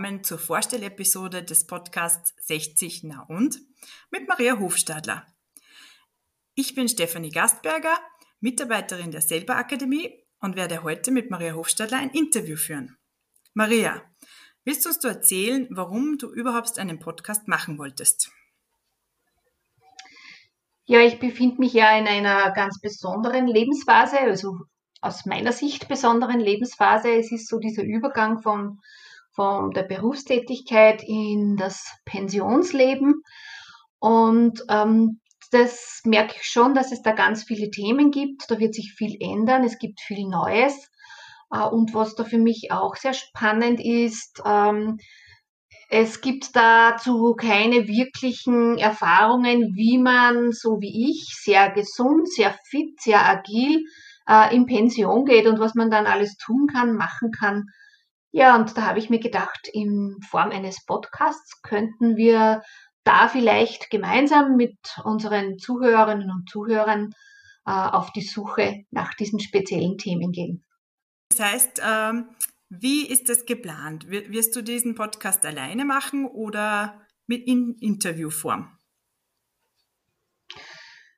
willkommen 0.00 0.24
zur 0.24 0.38
Vorstellepisode 0.38 1.42
des 1.42 1.66
Podcasts 1.66 2.34
60 2.46 3.02
Na 3.04 3.26
und 3.28 3.58
mit 4.10 4.26
Maria 4.26 4.58
Hofstadler. 4.58 5.26
Ich 6.54 6.74
bin 6.74 6.88
Stefanie 6.88 7.28
Gastberger, 7.28 7.98
Mitarbeiterin 8.40 9.10
der 9.10 9.20
Selber 9.20 9.56
Akademie 9.56 10.10
und 10.40 10.56
werde 10.56 10.84
heute 10.84 11.10
mit 11.10 11.30
Maria 11.30 11.52
Hofstadler 11.52 11.98
ein 11.98 12.08
Interview 12.10 12.56
führen. 12.56 12.96
Maria, 13.52 14.00
willst 14.64 14.86
du 14.86 14.88
uns 14.88 15.04
erzählen, 15.04 15.68
warum 15.70 16.16
du 16.16 16.32
überhaupt 16.32 16.78
einen 16.78 16.98
Podcast 16.98 17.46
machen 17.46 17.76
wolltest? 17.76 18.32
Ja, 20.86 21.00
ich 21.00 21.18
befinde 21.18 21.58
mich 21.58 21.74
ja 21.74 21.94
in 21.98 22.06
einer 22.06 22.52
ganz 22.52 22.80
besonderen 22.80 23.46
Lebensphase, 23.46 24.18
also 24.18 24.60
aus 25.02 25.26
meiner 25.26 25.52
Sicht 25.52 25.88
besonderen 25.88 26.40
Lebensphase. 26.40 27.10
Es 27.10 27.30
ist 27.32 27.48
so 27.48 27.58
dieser 27.58 27.82
Übergang 27.82 28.40
von, 28.40 28.80
von 29.40 29.70
der 29.70 29.84
Berufstätigkeit 29.84 31.02
in 31.02 31.56
das 31.56 31.82
Pensionsleben. 32.04 33.22
Und 33.98 34.62
ähm, 34.68 35.20
das 35.50 36.02
merke 36.04 36.34
ich 36.36 36.42
schon, 36.44 36.74
dass 36.74 36.92
es 36.92 37.00
da 37.00 37.12
ganz 37.12 37.44
viele 37.44 37.70
Themen 37.70 38.10
gibt. 38.10 38.50
Da 38.50 38.58
wird 38.58 38.74
sich 38.74 38.92
viel 38.98 39.16
ändern. 39.18 39.64
Es 39.64 39.78
gibt 39.78 40.02
viel 40.02 40.28
Neues. 40.28 40.90
Äh, 41.50 41.62
und 41.62 41.94
was 41.94 42.14
da 42.16 42.24
für 42.24 42.36
mich 42.36 42.68
auch 42.70 42.96
sehr 42.96 43.14
spannend 43.14 43.80
ist, 43.80 44.42
ähm, 44.44 44.98
es 45.88 46.20
gibt 46.20 46.54
dazu 46.54 47.34
keine 47.34 47.88
wirklichen 47.88 48.76
Erfahrungen, 48.76 49.74
wie 49.74 49.96
man, 49.96 50.52
so 50.52 50.82
wie 50.82 51.10
ich, 51.10 51.34
sehr 51.42 51.70
gesund, 51.70 52.30
sehr 52.30 52.54
fit, 52.68 53.00
sehr 53.00 53.26
agil 53.26 53.86
äh, 54.28 54.54
in 54.54 54.66
Pension 54.66 55.24
geht 55.24 55.46
und 55.46 55.60
was 55.60 55.74
man 55.74 55.90
dann 55.90 56.06
alles 56.06 56.36
tun 56.36 56.66
kann, 56.70 56.94
machen 56.94 57.30
kann. 57.30 57.64
Ja, 58.32 58.56
und 58.56 58.76
da 58.76 58.86
habe 58.86 58.98
ich 58.98 59.10
mir 59.10 59.18
gedacht, 59.18 59.68
in 59.72 60.16
Form 60.28 60.50
eines 60.50 60.84
Podcasts 60.84 61.62
könnten 61.62 62.16
wir 62.16 62.62
da 63.02 63.28
vielleicht 63.28 63.90
gemeinsam 63.90 64.56
mit 64.56 64.76
unseren 65.04 65.58
Zuhörerinnen 65.58 66.30
und 66.30 66.48
Zuhörern 66.48 67.10
äh, 67.66 67.72
auf 67.72 68.12
die 68.12 68.22
Suche 68.22 68.84
nach 68.90 69.14
diesen 69.14 69.40
speziellen 69.40 69.98
Themen 69.98 70.32
gehen. 70.32 70.64
Das 71.30 71.40
heißt, 71.40 71.82
ähm, 71.84 72.28
wie 72.68 73.06
ist 73.06 73.28
das 73.28 73.46
geplant? 73.46 74.08
Wirst 74.08 74.54
du 74.54 74.62
diesen 74.62 74.94
Podcast 74.94 75.44
alleine 75.44 75.84
machen 75.84 76.26
oder 76.26 77.00
mit 77.26 77.46
in 77.46 77.76
Interviewform? 77.80 78.76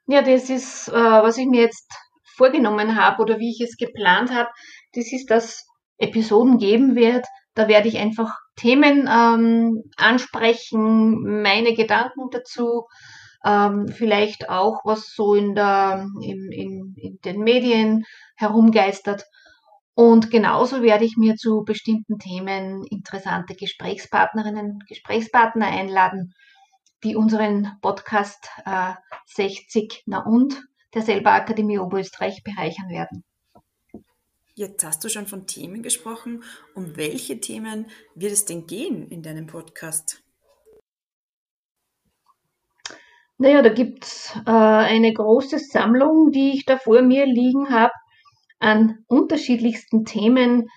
Ja, 0.07 0.23
das 0.23 0.51
ist, 0.51 0.89
äh, 0.89 0.93
was 0.93 1.37
ich 1.37 1.47
mir 1.47 1.63
jetzt 1.63 1.91
vorgenommen 2.37 2.97
habe 2.97 3.23
oder 3.23 3.39
wie 3.39 3.51
ich 3.51 3.61
es 3.61 3.77
geplant 3.77 4.31
habe, 4.31 4.49
das 4.95 5.13
ist, 5.13 5.31
dass 5.31 5.67
Episoden 6.03 6.59
geben 6.59 6.95
wird. 6.95 7.25
Da 7.55 7.69
werde 7.69 7.89
ich 7.89 7.99
einfach 7.99 8.39
Themen 8.57 9.09
ähm, 9.11 9.83
ansprechen, 9.97 11.43
meine 11.43 11.75
Gedanken 11.75 12.31
dazu, 12.31 12.87
ähm, 13.45 13.89
vielleicht 13.89 14.49
auch, 14.49 14.81
was 14.85 15.13
so 15.15 15.35
in, 15.35 15.55
der, 15.55 16.07
in, 16.23 16.51
in, 16.53 16.95
in 16.97 17.19
den 17.25 17.41
Medien 17.41 18.05
herumgeistert. 18.37 19.25
Und 19.95 20.31
genauso 20.31 20.83
werde 20.83 21.05
ich 21.05 21.17
mir 21.17 21.37
zu 21.37 21.65
bestimmten 21.65 22.19
Themen 22.19 22.85
interessante 22.85 23.55
Gesprächspartnerinnen, 23.55 24.79
Gesprächspartner 24.89 25.67
einladen, 25.67 26.35
die 27.05 27.17
unseren 27.17 27.73
Podcast 27.83 28.49
äh, 28.65 28.93
60 29.27 30.05
Na 30.07 30.25
und 30.25 30.63
der 30.95 31.03
Selber 31.03 31.33
Akademie 31.33 31.79
Oberösterreich 31.79 32.43
bereichern 32.43 32.89
werden. 32.89 33.25
Jetzt 34.55 34.85
hast 34.85 35.03
du 35.03 35.09
schon 35.09 35.27
von 35.27 35.47
Themen 35.47 35.83
gesprochen. 35.83 36.45
Um 36.75 36.97
welche 36.97 37.41
Themen 37.41 37.87
wird 38.15 38.33
es 38.33 38.45
denn 38.45 38.67
gehen 38.67 39.09
in 39.09 39.23
deinem 39.23 39.47
Podcast? 39.47 40.23
Naja, 43.39 43.63
da 43.63 43.71
gibt 43.71 44.05
es 44.05 44.35
äh, 44.47 44.51
eine 44.51 45.13
große 45.15 45.59
Sammlung, 45.59 46.33
die 46.33 46.53
ich 46.53 46.67
da 46.67 46.77
vor 46.77 47.01
mir 47.01 47.25
liegen 47.25 47.71
habe, 47.71 47.93
an 48.59 48.99
unterschiedlichsten 49.07 50.05
Themen. 50.05 50.69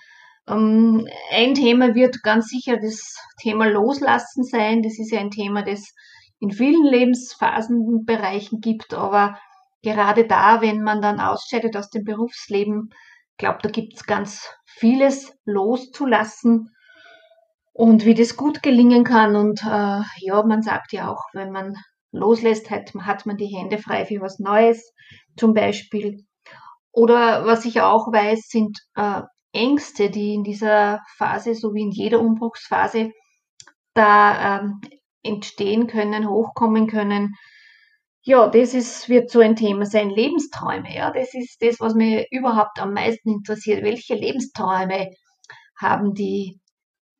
Ähm, 0.48 1.06
ein 1.32 1.54
Thema 1.54 1.96
wird 1.96 2.24
ganz 2.24 2.48
sicher 2.48 2.78
das 2.78 3.18
Thema 3.42 3.68
Loslassen 3.68 4.46
sein. 4.46 4.84
Das 4.84 4.98
ist 5.00 5.12
ja 5.12 5.20
ein 5.20 5.32
Thema, 5.32 5.64
das 5.64 5.94
in 6.40 6.52
vielen 6.52 6.86
Lebensphasenbereichen 6.86 8.62
gibt, 8.62 8.94
aber 8.94 9.38
gerade 9.84 10.26
da, 10.26 10.62
wenn 10.62 10.82
man 10.82 11.02
dann 11.02 11.20
ausscheidet 11.20 11.76
aus 11.76 11.90
dem 11.90 12.06
Berufsleben, 12.06 12.90
glaube, 13.38 13.60
da 13.62 13.70
gibt 13.70 13.96
es 13.96 14.06
ganz 14.06 14.50
vieles 14.66 15.34
loszulassen 15.46 16.76
und 17.74 18.06
wie 18.06 18.14
das 18.14 18.38
gut 18.38 18.64
gelingen 18.64 19.04
kann. 19.04 19.36
Und 19.36 19.62
äh, 19.64 20.02
ja, 20.20 20.44
man 20.46 20.62
sagt 20.62 20.94
ja 20.94 21.10
auch, 21.10 21.24
wenn 21.34 21.52
man 21.52 21.76
loslässt, 22.12 22.70
hat, 22.70 22.94
hat 23.02 23.26
man 23.26 23.38
die 23.38 23.48
Hände 23.48 23.78
frei 23.78 24.06
für 24.06 24.22
was 24.22 24.40
Neues 24.40 24.94
zum 25.38 25.54
Beispiel. 25.54 26.26
Oder 26.92 27.46
was 27.46 27.66
ich 27.66 27.82
auch 27.82 28.12
weiß, 28.12 28.48
sind 28.48 28.80
äh, 28.96 29.22
Ängste, 29.52 30.10
die 30.10 30.34
in 30.34 30.44
dieser 30.44 31.02
Phase, 31.18 31.56
so 31.56 31.74
wie 31.74 31.82
in 31.82 31.92
jeder 31.92 32.20
Umbruchsphase, 32.20 33.12
da 33.94 34.60
ähm, 34.60 34.82
entstehen 35.24 35.88
können, 35.88 36.30
hochkommen 36.30 36.88
können, 36.88 37.34
ja, 38.28 38.48
das 38.48 38.74
ist, 38.74 39.08
wird 39.08 39.30
so 39.30 39.40
ein 39.40 39.56
Thema 39.56 39.86
sein. 39.86 40.10
Lebensträume, 40.10 40.94
ja, 40.96 41.12
das 41.12 41.36
ist 41.36 41.62
das, 41.62 41.80
was 41.80 41.94
mich 41.94 42.26
überhaupt 42.32 42.80
am 42.82 42.94
meisten 42.94 43.30
interessiert. 43.30 43.84
Welche 43.84 44.16
Lebensträume 44.16 45.12
haben 45.80 46.16
die, 46.16 46.60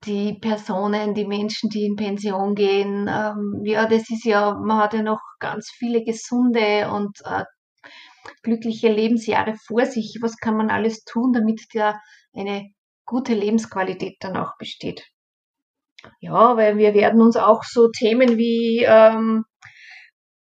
die 0.06 0.34
Personen, 0.40 1.14
die 1.14 1.26
Menschen, 1.28 1.70
die 1.70 1.86
in 1.86 1.96
Pension 1.96 2.56
gehen? 2.56 3.08
Ähm, 3.08 3.62
ja, 3.66 3.86
das 3.86 4.10
ist 4.10 4.26
ja, 4.26 4.56
man 4.56 4.80
hat 4.80 4.96
ja 4.96 5.04
noch 5.04 5.22
ganz 5.40 5.70
viele 5.78 6.04
gesunde 6.04 6.90
und 6.92 7.20
äh, 7.24 7.44
glückliche 8.42 8.92
Lebensjahre 8.92 9.54
vor 9.68 9.86
sich. 9.86 10.18
Was 10.22 10.38
kann 10.38 10.58
man 10.58 10.72
alles 10.72 11.04
tun, 11.04 11.34
damit 11.34 11.62
da 11.76 12.00
eine 12.34 12.72
gute 13.06 13.36
Lebensqualität 13.36 14.16
dann 14.22 14.38
auch 14.38 14.58
besteht? 14.58 15.06
Ja, 16.20 16.58
weil 16.58 16.78
wir 16.78 16.96
werden 16.96 17.22
uns 17.22 17.38
auch 17.38 17.64
so 17.64 17.90
Themen 17.90 18.38
wie 18.38 18.84
ähm, 18.88 19.46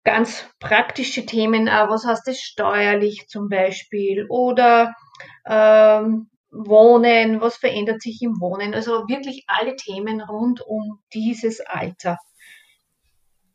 ganz 0.07 0.45
praktische 0.61 1.25
Themen, 1.25 1.67
äh, 1.67 1.89
was 1.89 2.05
heißt 2.05 2.25
das 2.25 2.39
steuerlich 2.39 3.27
zum 3.27 3.49
Beispiel 3.49 4.25
oder 4.29 4.95
ähm, 5.45 6.29
Wohnen, 6.49 7.41
was 7.41 7.57
verändert 7.57 8.01
sich 8.01 8.21
im 8.21 8.39
Wohnen, 8.39 8.73
also 8.73 9.09
wirklich 9.09 9.43
alle 9.47 9.75
Themen 9.75 10.21
rund 10.21 10.61
um 10.61 11.01
dieses 11.13 11.59
Alter. 11.59 12.17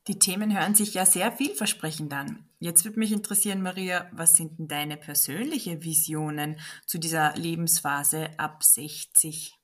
Die 0.08 0.18
Themen 0.18 0.54
hören 0.54 0.74
sich 0.74 0.92
ja 0.92 1.06
sehr 1.06 1.32
vielversprechend 1.32 2.12
an. 2.12 2.44
Jetzt 2.58 2.84
würde 2.84 2.98
mich 2.98 3.12
interessieren, 3.12 3.62
Maria, 3.62 4.10
was 4.12 4.36
sind 4.36 4.58
denn 4.58 4.68
deine 4.68 4.98
persönlichen 4.98 5.82
Visionen 5.82 6.60
zu 6.84 6.98
dieser 6.98 7.34
Lebensphase 7.34 8.28
ab 8.36 8.62
60? 8.62 9.54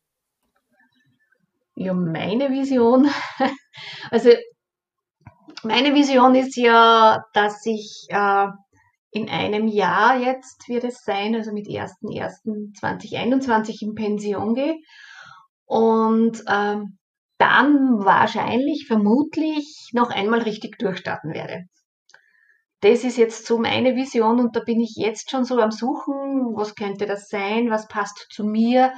Ja, 1.74 1.92
meine 1.92 2.48
Vision, 2.48 3.10
also 4.10 4.30
meine 5.62 5.94
Vision 5.94 6.34
ist 6.34 6.56
ja, 6.56 7.24
dass 7.32 7.64
ich 7.66 8.06
äh, 8.08 8.46
in 9.10 9.28
einem 9.28 9.68
Jahr 9.68 10.18
jetzt 10.18 10.66
wird 10.68 10.84
es 10.84 11.04
sein, 11.04 11.34
also 11.34 11.52
mit 11.52 11.66
1.1.2021 11.66 13.82
in 13.82 13.94
Pension 13.94 14.54
gehe 14.54 14.76
und 15.64 16.42
ähm, 16.48 16.98
dann 17.38 18.04
wahrscheinlich, 18.04 18.86
vermutlich 18.86 19.90
noch 19.92 20.10
einmal 20.10 20.42
richtig 20.42 20.76
durchstarten 20.78 21.32
werde. 21.32 21.64
Das 22.80 23.04
ist 23.04 23.16
jetzt 23.16 23.46
so 23.46 23.58
meine 23.58 23.96
Vision 23.96 24.40
und 24.40 24.54
da 24.54 24.60
bin 24.60 24.80
ich 24.80 24.94
jetzt 24.96 25.30
schon 25.30 25.44
so 25.44 25.58
am 25.58 25.70
Suchen, 25.70 26.54
was 26.54 26.74
könnte 26.74 27.06
das 27.06 27.28
sein, 27.28 27.70
was 27.70 27.88
passt 27.88 28.26
zu 28.30 28.44
mir, 28.44 28.92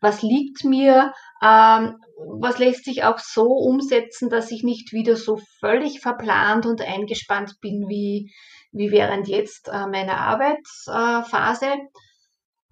was 0.00 0.22
liegt 0.22 0.64
mir, 0.64 1.12
ähm, 1.42 1.96
was 2.40 2.58
lässt 2.58 2.84
sich 2.84 3.04
auch 3.04 3.18
so 3.18 3.44
umsetzen, 3.44 4.30
dass 4.30 4.50
ich 4.50 4.62
nicht 4.62 4.92
wieder 4.92 5.16
so 5.16 5.38
völlig 5.60 6.00
verplant 6.00 6.66
und 6.66 6.80
eingespannt 6.80 7.54
bin 7.60 7.88
wie, 7.88 8.32
wie 8.72 8.90
während 8.90 9.28
jetzt 9.28 9.68
äh, 9.68 9.86
meiner 9.86 10.18
Arbeitsphase. 10.18 11.74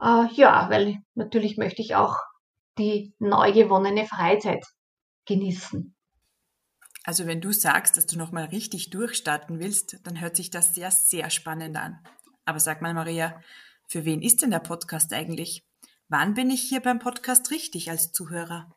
Äh, 0.01 0.27
ja, 0.35 0.69
weil 0.71 0.99
natürlich 1.15 1.57
möchte 1.57 1.83
ich 1.83 1.95
auch 1.95 2.17
die 2.79 3.15
neu 3.19 3.53
gewonnene 3.53 4.07
Freizeit 4.07 4.65
genießen. 5.27 5.95
Also 7.05 7.27
wenn 7.27 7.43
du 7.43 7.53
sagst, 7.53 7.99
dass 7.99 8.07
du 8.07 8.17
nochmal 8.17 8.47
richtig 8.47 8.89
durchstarten 8.89 9.61
willst, 9.61 9.99
dann 10.05 10.21
hört 10.21 10.37
sich 10.37 10.51
das 10.51 10.75
sehr, 10.75 10.91
sehr 10.91 11.29
spannend 11.29 11.77
an. 11.77 11.99
Aber 12.47 12.61
sag 12.61 12.81
mal, 12.81 12.95
Maria, 12.95 13.41
für 13.89 14.07
wen 14.07 14.23
ist 14.23 14.41
denn 14.41 14.51
der 14.51 14.61
Podcast 14.61 15.13
eigentlich? 15.13 15.65
Wann 16.09 16.35
bin 16.35 16.51
ich 16.51 16.61
hier 16.63 16.81
beim 16.81 16.99
Podcast 16.99 17.51
richtig 17.51 17.91
als 17.91 18.13
Zuhörer? 18.13 18.71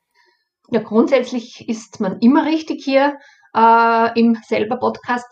Ja, 0.70 0.82
grundsätzlich 0.82 1.68
ist 1.68 2.00
man 2.00 2.20
immer 2.20 2.46
richtig 2.46 2.84
hier 2.84 3.18
äh, 3.54 4.20
im 4.20 4.38
selber 4.48 4.78
Podcast. 4.78 5.28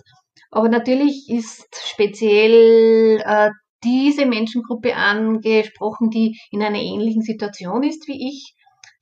Aber 0.51 0.68
natürlich 0.69 1.30
ist 1.30 1.68
speziell 1.86 3.21
äh, 3.25 3.51
diese 3.83 4.25
Menschengruppe 4.25 4.95
angesprochen, 4.95 6.09
die 6.09 6.39
in 6.51 6.62
einer 6.62 6.80
ähnlichen 6.80 7.21
Situation 7.21 7.83
ist 7.83 8.07
wie 8.07 8.30
ich, 8.30 8.56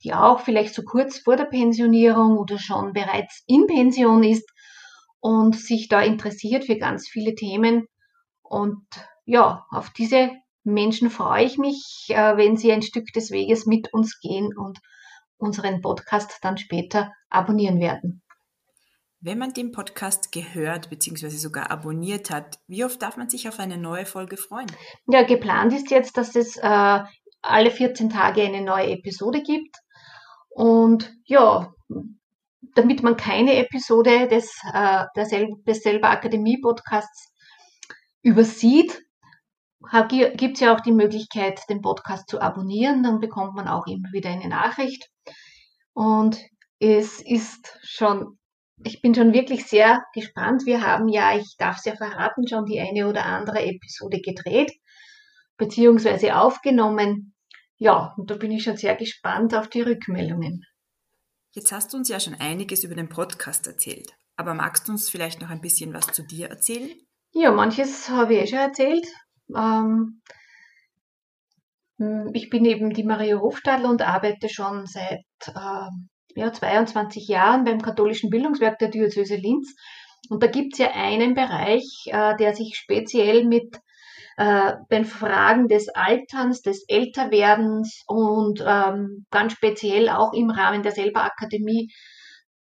die 0.04 0.14
auch 0.14 0.40
vielleicht 0.40 0.74
so 0.74 0.82
kurz 0.82 1.18
vor 1.18 1.36
der 1.36 1.46
Pensionierung 1.46 2.38
oder 2.38 2.58
schon 2.58 2.92
bereits 2.92 3.42
in 3.46 3.66
Pension 3.66 4.22
ist 4.22 4.48
und 5.20 5.56
sich 5.56 5.88
da 5.88 6.00
interessiert 6.00 6.64
für 6.64 6.76
ganz 6.76 7.08
viele 7.08 7.34
Themen. 7.34 7.86
Und 8.42 8.86
ja, 9.24 9.64
auf 9.70 9.90
diese 9.90 10.30
Menschen 10.64 11.10
freue 11.10 11.44
ich 11.44 11.58
mich, 11.58 12.06
äh, 12.08 12.36
wenn 12.36 12.56
sie 12.56 12.72
ein 12.72 12.82
Stück 12.82 13.06
des 13.14 13.30
Weges 13.30 13.66
mit 13.66 13.92
uns 13.92 14.18
gehen 14.20 14.56
und 14.56 14.80
unseren 15.36 15.80
Podcast 15.82 16.38
dann 16.42 16.56
später 16.58 17.12
abonnieren 17.28 17.80
werden. 17.80 18.22
Wenn 19.20 19.38
man 19.38 19.54
den 19.54 19.72
Podcast 19.72 20.32
gehört 20.32 20.90
bzw. 20.90 21.28
sogar 21.28 21.70
abonniert 21.70 22.30
hat, 22.30 22.58
wie 22.66 22.84
oft 22.84 23.00
darf 23.00 23.16
man 23.16 23.30
sich 23.30 23.48
auf 23.48 23.58
eine 23.58 23.78
neue 23.78 24.04
Folge 24.04 24.36
freuen? 24.36 24.70
Ja, 25.06 25.22
geplant 25.22 25.72
ist 25.72 25.90
jetzt, 25.90 26.16
dass 26.16 26.36
es 26.36 26.56
äh, 26.56 27.00
alle 27.40 27.70
14 27.70 28.10
Tage 28.10 28.42
eine 28.42 28.60
neue 28.62 28.90
Episode 28.90 29.42
gibt. 29.42 29.76
Und 30.50 31.10
ja, 31.24 31.72
damit 32.74 33.02
man 33.02 33.16
keine 33.16 33.56
Episode 33.56 34.28
des, 34.28 34.54
äh, 34.72 35.04
des 35.16 35.82
Selber 35.82 36.10
Akademie 36.10 36.60
Podcasts 36.60 37.32
übersieht, 38.22 39.02
gibt 40.36 40.54
es 40.54 40.60
ja 40.60 40.74
auch 40.74 40.80
die 40.80 40.92
Möglichkeit, 40.92 41.60
den 41.68 41.80
Podcast 41.80 42.28
zu 42.28 42.40
abonnieren. 42.40 43.02
Dann 43.02 43.20
bekommt 43.20 43.54
man 43.54 43.68
auch 43.68 43.86
immer 43.86 44.12
wieder 44.12 44.30
eine 44.30 44.48
Nachricht. 44.48 45.08
Und 45.92 46.38
es 46.80 47.20
ist 47.20 47.78
schon, 47.82 48.38
ich 48.84 49.00
bin 49.00 49.14
schon 49.14 49.32
wirklich 49.32 49.66
sehr 49.66 50.04
gespannt. 50.12 50.66
Wir 50.66 50.82
haben 50.82 51.08
ja, 51.08 51.36
ich 51.36 51.56
darf 51.58 51.78
es 51.78 51.84
ja 51.84 51.96
verraten, 51.96 52.48
schon 52.48 52.66
die 52.66 52.80
eine 52.80 53.08
oder 53.08 53.24
andere 53.26 53.64
Episode 53.64 54.20
gedreht, 54.20 54.72
beziehungsweise 55.56 56.36
aufgenommen. 56.36 57.34
Ja, 57.76 58.14
und 58.16 58.30
da 58.30 58.36
bin 58.36 58.50
ich 58.50 58.64
schon 58.64 58.76
sehr 58.76 58.96
gespannt 58.96 59.54
auf 59.54 59.68
die 59.68 59.82
Rückmeldungen. 59.82 60.64
Jetzt 61.52 61.70
hast 61.72 61.92
du 61.92 61.96
uns 61.96 62.08
ja 62.08 62.18
schon 62.18 62.34
einiges 62.34 62.82
über 62.82 62.96
den 62.96 63.08
Podcast 63.08 63.66
erzählt. 63.66 64.12
Aber 64.36 64.54
magst 64.54 64.88
du 64.88 64.92
uns 64.92 65.08
vielleicht 65.08 65.40
noch 65.40 65.50
ein 65.50 65.60
bisschen 65.60 65.94
was 65.94 66.08
zu 66.08 66.22
dir 66.24 66.48
erzählen? 66.48 66.90
Ja, 67.32 67.52
manches 67.52 68.08
habe 68.08 68.34
ich 68.34 68.42
eh 68.42 68.46
schon 68.48 68.58
erzählt. 68.58 69.06
Ähm, 69.54 70.22
ich 72.32 72.50
bin 72.50 72.64
eben 72.64 72.92
die 72.92 73.04
Maria 73.04 73.38
Hofstadler 73.38 73.88
und 73.88 74.02
arbeite 74.02 74.48
schon 74.48 74.86
seit 74.86 75.24
äh, 75.46 75.88
ja, 76.36 76.52
22 76.52 77.28
Jahren 77.28 77.64
beim 77.64 77.80
katholischen 77.80 78.30
Bildungswerk 78.30 78.78
der 78.78 78.88
Diözese 78.88 79.36
Linz. 79.36 79.74
Und 80.28 80.42
da 80.42 80.46
gibt 80.46 80.74
es 80.74 80.78
ja 80.78 80.90
einen 80.92 81.34
Bereich, 81.34 82.04
äh, 82.06 82.36
der 82.36 82.54
sich 82.54 82.76
speziell 82.76 83.44
mit 83.44 83.76
äh, 84.36 84.72
den 84.90 85.04
Fragen 85.04 85.68
des 85.68 85.88
Alterns, 85.88 86.62
des 86.62 86.84
Älterwerdens 86.88 88.02
und 88.06 88.62
ähm, 88.66 89.26
ganz 89.30 89.52
speziell 89.52 90.08
auch 90.08 90.32
im 90.32 90.50
Rahmen 90.50 90.82
der 90.82 90.92
Selberakademie 90.92 91.92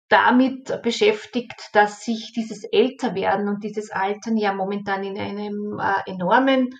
damit 0.08 0.82
beschäftigt, 0.82 1.70
dass 1.72 2.04
sich 2.04 2.32
dieses 2.32 2.64
Älterwerden 2.64 3.48
und 3.48 3.64
dieses 3.64 3.90
Altern 3.90 4.36
ja 4.36 4.52
momentan 4.52 5.02
in 5.02 5.18
einem 5.18 5.80
äh, 5.80 6.10
enormen 6.10 6.70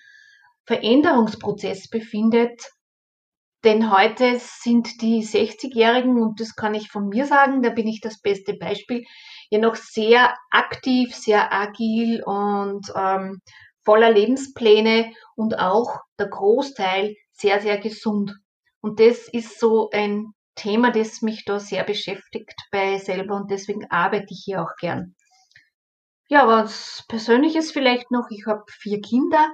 Veränderungsprozess 0.67 1.89
befindet. 1.89 2.61
Denn 3.65 3.91
heute 3.91 4.39
sind 4.39 5.01
die 5.01 5.25
60-Jährigen, 5.25 6.23
und 6.23 6.41
das 6.41 6.55
kann 6.55 6.75
ich 6.75 6.89
von 6.89 7.09
mir 7.09 7.27
sagen, 7.27 7.63
da 7.63 7.71
bin 7.71 7.89
ich 7.89 8.01
das 8.01 8.21
beste 8.21 8.55
Beispiel, 8.55 9.05
ja 9.51 9.59
noch 9.59 9.75
sehr 9.75 10.35
aktiv, 10.51 11.15
sehr 11.15 11.53
agil 11.53 12.23
und 12.25 12.93
ähm, 12.95 13.41
voller 13.85 14.11
Lebenspläne 14.11 15.13
und 15.35 15.59
auch 15.59 15.99
der 16.19 16.29
Großteil 16.29 17.15
sehr, 17.33 17.61
sehr 17.61 17.79
gesund. 17.79 18.35
Und 18.81 19.01
das 19.01 19.29
ist 19.29 19.59
so 19.59 19.91
ein 19.91 20.33
Thema, 20.57 20.91
das 20.91 21.23
mich 21.23 21.45
da 21.45 21.61
sehr 21.61 21.85
beschäftigt 21.85 22.55
bei 22.73 22.99
selber 22.99 23.37
und 23.37 23.51
deswegen 23.51 23.89
arbeite 23.91 24.27
ich 24.31 24.43
hier 24.45 24.63
auch 24.63 24.75
gern. 24.81 25.15
Ja, 26.29 26.49
was 26.49 27.05
Persönliches 27.09 27.71
vielleicht 27.71 28.11
noch. 28.11 28.27
Ich 28.31 28.47
habe 28.47 28.65
vier 28.69 29.01
Kinder, 29.01 29.49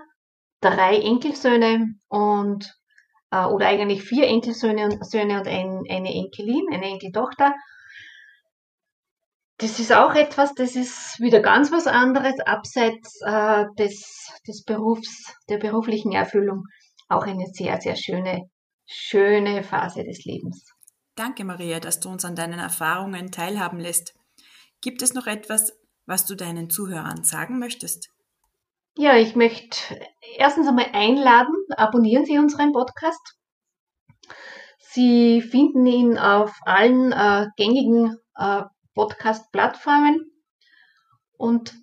drei 0.61 0.97
Enkelsöhne 0.97 1.95
und 2.09 2.73
äh, 3.31 3.45
oder 3.45 3.67
eigentlich 3.67 4.03
vier 4.03 4.27
Enkelsöhne 4.27 4.85
und, 4.85 5.07
Söhne 5.07 5.41
und 5.41 5.49
ein, 5.49 5.83
eine 5.91 6.15
Enkelin, 6.15 6.65
eine 6.73 6.87
Enkeltochter. 6.87 7.55
Das 9.59 9.79
ist 9.79 9.93
auch 9.93 10.15
etwas, 10.15 10.55
das 10.55 10.75
ist 10.75 11.21
wieder 11.21 11.41
ganz 11.41 11.71
was 11.71 11.87
anderes, 11.87 12.41
abseits 12.41 13.21
äh, 13.25 13.67
des, 13.79 14.33
des 14.47 14.65
Berufs, 14.65 15.35
der 15.49 15.59
beruflichen 15.59 16.13
Erfüllung. 16.13 16.65
Auch 17.09 17.27
eine 17.27 17.47
sehr, 17.47 17.81
sehr 17.81 17.97
schöne, 17.97 18.49
schöne 18.87 19.63
Phase 19.63 20.05
des 20.05 20.25
Lebens. 20.25 20.72
Danke, 21.15 21.45
Maria, 21.45 21.79
dass 21.79 22.01
du 22.01 22.09
uns 22.09 22.25
an 22.25 22.37
deinen 22.37 22.59
Erfahrungen 22.59 23.31
teilhaben 23.31 23.79
lässt. 23.79 24.15
Gibt 24.81 25.03
es 25.03 25.15
noch 25.15 25.27
etwas, 25.27 25.79
was 26.07 26.25
du 26.27 26.35
deinen 26.35 26.71
Zuhörern 26.71 27.25
sagen 27.25 27.59
möchtest? 27.59 28.11
Ja, 28.97 29.17
ich 29.17 29.37
möchte 29.37 29.79
erstens 30.37 30.69
einmal 30.69 30.91
einladen, 30.93 31.55
abonnieren 31.77 32.25
Sie 32.25 32.39
unseren 32.39 32.73
Podcast. 32.73 33.39
Sie 34.79 35.41
finden 35.41 35.87
ihn 35.87 36.19
auf 36.19 36.55
allen 36.65 37.13
äh, 37.13 37.47
gängigen 37.57 38.19
äh, 38.37 38.63
Podcast-Plattformen. 38.95 40.31
Und 41.39 41.75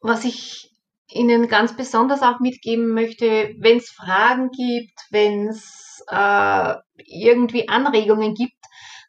was 0.00 0.24
ich 0.24 0.70
Ihnen 1.08 1.48
ganz 1.48 1.76
besonders 1.76 2.22
auch 2.22 2.40
mitgeben 2.40 2.88
möchte, 2.88 3.54
wenn 3.58 3.76
es 3.78 3.90
Fragen 3.90 4.50
gibt, 4.50 4.98
wenn 5.10 5.48
es 5.48 5.93
äh, 6.08 6.74
irgendwie 6.96 7.68
Anregungen 7.68 8.34
gibt, 8.34 8.56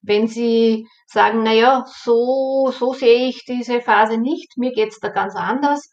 wenn 0.02 0.28
Sie 0.28 0.88
sagen, 1.08 1.44
naja, 1.44 1.86
so, 1.88 2.72
so 2.78 2.94
sehe 2.94 3.28
ich 3.28 3.46
diese 3.46 3.82
Phase 3.82 4.18
nicht, 4.18 4.58
mir 4.58 4.72
geht's 4.72 5.00
da 5.00 5.10
ganz 5.10 5.36
anders. 5.36 5.92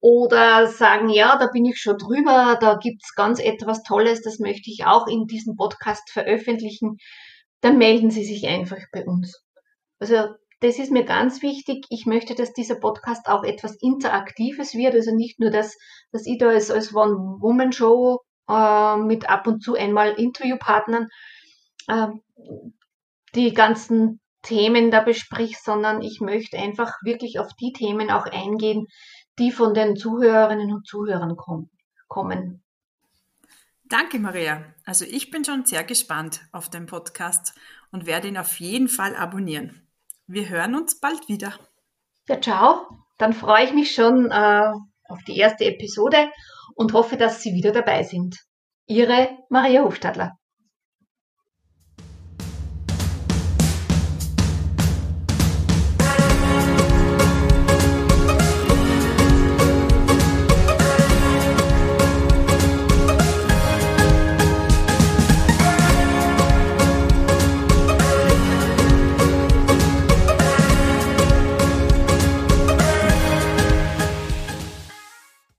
Oder 0.00 0.66
sagen, 0.66 1.08
ja, 1.08 1.38
da 1.38 1.46
bin 1.46 1.64
ich 1.64 1.78
schon 1.78 1.96
drüber, 1.96 2.58
da 2.60 2.76
gibt's 2.76 3.14
ganz 3.14 3.40
etwas 3.40 3.82
Tolles, 3.84 4.20
das 4.20 4.38
möchte 4.38 4.70
ich 4.70 4.84
auch 4.84 5.06
in 5.06 5.26
diesem 5.26 5.56
Podcast 5.56 6.10
veröffentlichen, 6.10 6.98
dann 7.62 7.78
melden 7.78 8.10
Sie 8.10 8.24
sich 8.24 8.46
einfach 8.46 8.80
bei 8.92 9.06
uns. 9.06 9.42
Also 9.98 10.34
das 10.60 10.78
ist 10.78 10.90
mir 10.90 11.04
ganz 11.04 11.42
wichtig. 11.42 11.86
Ich 11.88 12.06
möchte, 12.06 12.34
dass 12.34 12.52
dieser 12.52 12.76
Podcast 12.76 13.26
auch 13.26 13.44
etwas 13.44 13.76
Interaktives 13.80 14.74
wird. 14.74 14.94
Also 14.94 15.14
nicht 15.14 15.40
nur, 15.40 15.50
dass, 15.50 15.76
dass 16.12 16.26
ich 16.26 16.38
da 16.38 16.48
als 16.48 16.94
One-Woman-Show 16.94 18.20
äh, 18.48 18.96
mit 18.96 19.28
ab 19.28 19.46
und 19.46 19.62
zu 19.62 19.74
einmal 19.74 20.12
Interviewpartnern 20.12 21.08
äh, 21.88 22.08
die 23.34 23.52
ganzen 23.52 24.20
Themen 24.42 24.90
da 24.90 25.00
besprich, 25.00 25.58
sondern 25.58 26.02
ich 26.02 26.20
möchte 26.20 26.58
einfach 26.58 26.92
wirklich 27.02 27.38
auf 27.38 27.54
die 27.54 27.72
Themen 27.72 28.10
auch 28.10 28.26
eingehen, 28.26 28.86
die 29.38 29.50
von 29.50 29.74
den 29.74 29.96
Zuhörerinnen 29.96 30.72
und 30.72 30.86
Zuhörern 30.86 31.36
kommen. 31.36 31.70
kommen. 32.08 32.62
Danke, 33.84 34.18
Maria. 34.18 34.64
Also 34.84 35.04
ich 35.04 35.30
bin 35.30 35.44
schon 35.44 35.64
sehr 35.64 35.84
gespannt 35.84 36.40
auf 36.52 36.70
den 36.70 36.86
Podcast 36.86 37.54
und 37.90 38.06
werde 38.06 38.28
ihn 38.28 38.38
auf 38.38 38.60
jeden 38.60 38.88
Fall 38.88 39.14
abonnieren. 39.16 39.86
Wir 40.26 40.48
hören 40.48 40.74
uns 40.74 41.00
bald 41.00 41.28
wieder. 41.28 41.54
Ja, 42.28 42.40
ciao. 42.40 42.86
Dann 43.18 43.32
freue 43.32 43.64
ich 43.64 43.72
mich 43.72 43.94
schon 43.94 44.30
äh, 44.30 44.72
auf 45.08 45.22
die 45.26 45.36
erste 45.36 45.64
Episode 45.64 46.30
und 46.74 46.92
hoffe, 46.92 47.16
dass 47.16 47.42
Sie 47.42 47.54
wieder 47.54 47.72
dabei 47.72 48.02
sind. 48.02 48.38
Ihre 48.86 49.38
Maria 49.48 49.82
Hofstadler. 49.82 50.32